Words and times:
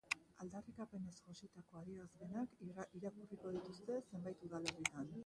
Aldarrikapenez 0.43 1.11
jositako 1.27 1.77
adierazpenak 1.81 2.55
irakurriko 2.69 3.53
dituzte 3.59 3.99
zenbait 4.01 4.43
udalerritan. 4.49 5.15